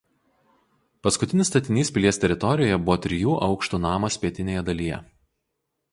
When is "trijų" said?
3.07-3.37